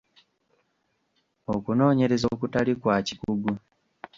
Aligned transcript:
Okunoonyereza 1.53 2.25
okutali 2.33 2.71
kwa 2.81 2.97
kikugu. 3.07 3.51